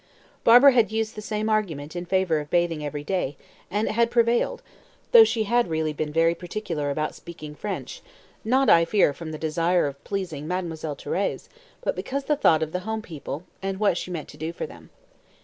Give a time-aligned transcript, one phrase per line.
[0.43, 3.37] Barbara had used the same argument in favour of bathing every day,
[3.69, 4.63] and had prevailed,
[5.11, 8.01] though she had really been very particular about speaking French
[8.43, 11.49] not, I fear, from the desire of pleasing Mademoiselle Thérèse,
[11.81, 14.51] but because of the thought of the home people, and what she meant to do
[14.51, 14.89] for them.